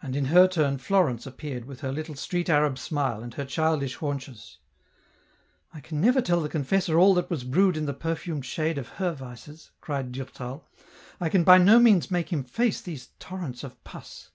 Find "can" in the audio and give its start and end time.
5.80-6.00, 11.28-11.42